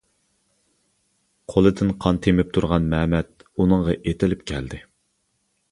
[1.53, 4.83] قۇلىدىن قان تېمىپ تۇرغان مەمەت ئۇنىڭغا ئېتىلىپ كەلدى.